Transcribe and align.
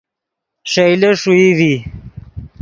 ݰئیلے 0.71 1.11
ݰوئی 1.21 1.49
ڤی 1.57 1.73